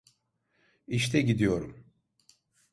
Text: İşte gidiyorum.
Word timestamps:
İşte 0.87 1.21
gidiyorum. 1.21 1.85